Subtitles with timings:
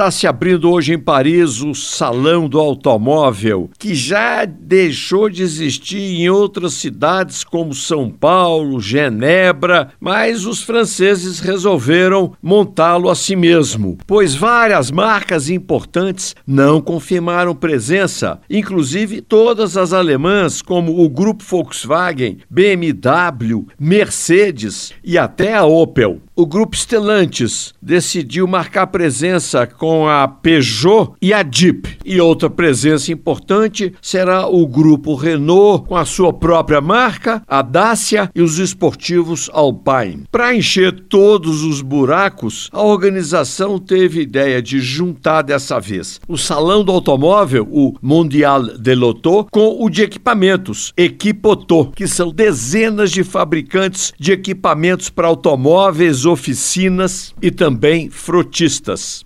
[0.00, 6.22] Está se abrindo hoje em Paris o Salão do Automóvel, que já deixou de existir
[6.22, 13.98] em outras cidades como São Paulo, Genebra, mas os franceses resolveram montá-lo a si mesmo,
[14.06, 22.38] pois várias marcas importantes não confirmaram presença, inclusive todas as alemãs, como o grupo Volkswagen,
[22.48, 26.22] BMW, Mercedes e até a Opel.
[26.34, 31.98] O grupo Stellantis decidiu marcar presença com a Peugeot e a Jeep.
[32.04, 38.30] E outra presença importante será o grupo Renault com a sua própria marca, a Dacia
[38.34, 40.24] e os esportivos Alpine.
[40.30, 46.84] Para encher todos os buracos, a organização teve ideia de juntar dessa vez o Salão
[46.84, 53.24] do Automóvel, o Mondial de l'Auto, com o de equipamentos, Equipoto, que são dezenas de
[53.24, 59.24] fabricantes de equipamentos para automóveis, oficinas e também frotistas.